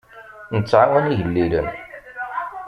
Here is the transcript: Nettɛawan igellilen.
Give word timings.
Nettɛawan 0.55 1.11
igellilen. 1.11 1.67